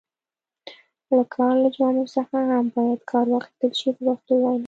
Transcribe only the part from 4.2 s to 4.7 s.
وینا.